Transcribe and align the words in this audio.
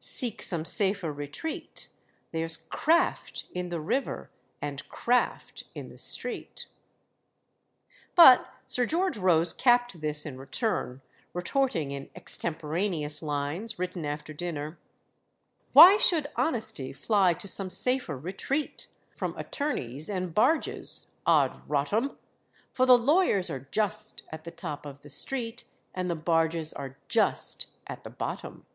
seek 0.00 0.42
some 0.42 0.64
safer 0.64 1.12
retreat: 1.12 1.86
There's 2.32 2.56
craft 2.56 3.44
in 3.52 3.68
the 3.68 3.78
river 3.80 4.30
and 4.60 4.82
craft 4.88 5.62
in 5.76 5.90
the 5.90 5.96
street." 5.96 6.66
But 8.16 8.48
Sir 8.66 8.84
George 8.84 9.16
Rose 9.16 9.52
capped 9.52 10.00
this 10.00 10.26
in 10.26 10.38
return, 10.38 11.02
retorting 11.32 11.92
in 11.92 12.10
extemporaneous 12.16 13.22
lines, 13.22 13.78
written 13.78 14.04
after 14.04 14.32
dinner: 14.32 14.76
"Why 15.72 15.96
should 15.96 16.26
Honesty 16.34 16.92
fly 16.92 17.32
to 17.34 17.46
some 17.46 17.70
safer 17.70 18.18
retreat, 18.18 18.88
From 19.12 19.36
attorneys 19.38 20.10
and 20.10 20.34
barges? 20.34 21.12
'od 21.26 21.62
rot 21.70 21.92
'em! 21.92 22.18
For 22.72 22.86
the 22.86 22.98
lawyers 22.98 23.48
are 23.50 23.68
just 23.70 24.24
at 24.32 24.42
the 24.42 24.50
top 24.50 24.84
of 24.84 25.02
the 25.02 25.10
street, 25.10 25.62
And 25.94 26.10
the 26.10 26.16
barges 26.16 26.72
are 26.72 26.96
just 27.06 27.68
at 27.86 28.02
the 28.02 28.10
bottom." 28.10 28.66